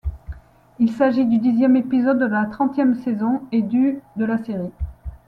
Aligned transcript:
Il 0.79 0.89
s'agit 0.91 1.27
du 1.27 1.37
dixième 1.37 1.75
épisode 1.75 2.17
de 2.17 2.25
la 2.25 2.45
trentième 2.47 2.95
saison 2.95 3.41
et 3.51 3.61
du 3.61 4.01
de 4.15 4.25
la 4.25 4.43
série. 4.43 4.71